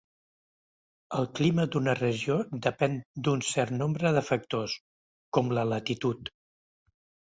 El 1.19 1.27
clima 1.39 1.65
d'una 1.75 1.95
regió 1.99 2.39
depèn 2.69 2.97
d'un 3.29 3.47
cert 3.51 3.79
nombre 3.79 4.17
de 4.19 4.27
factors, 4.33 4.81
com 5.39 5.57
la 5.61 5.71
latitud. 5.75 6.39